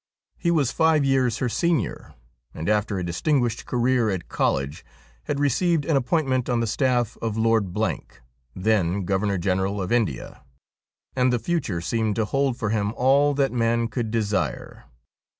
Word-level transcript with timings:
He 0.39 0.49
was 0.49 0.71
five 0.71 1.05
years 1.05 1.37
her 1.37 1.47
senior, 1.47 2.15
and 2.55 2.67
after 2.67 2.97
a 2.97 3.03
distinguished 3.03 3.67
career 3.67 4.09
at 4.09 4.29
college 4.29 4.83
had 5.25 5.39
received 5.39 5.85
an 5.85 5.95
appointment 5.95 6.49
on 6.49 6.59
the 6.59 6.65
staff 6.65 7.19
of 7.21 7.37
Lord, 7.37 7.75
then 8.55 9.05
Governor 9.05 9.37
General 9.37 9.79
of 9.79 9.91
India, 9.91 10.43
and 11.15 11.31
the 11.31 11.37
future 11.37 11.81
seemed 11.81 12.15
to 12.15 12.25
hold 12.25 12.57
for 12.57 12.71
him 12.71 12.93
all 12.95 13.35
that 13.35 13.51
man 13.51 13.87
could 13.89 14.09
desire. 14.09 14.85